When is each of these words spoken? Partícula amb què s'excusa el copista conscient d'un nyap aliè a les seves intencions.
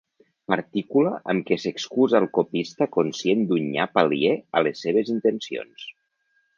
Partícula 0.53 1.11
amb 1.33 1.45
què 1.49 1.57
s'excusa 1.65 2.19
el 2.21 2.27
copista 2.39 2.89
conscient 2.97 3.47
d'un 3.53 3.69
nyap 3.77 4.03
aliè 4.07 4.35
a 4.61 4.67
les 4.69 4.85
seves 4.89 5.17
intencions. 5.19 5.91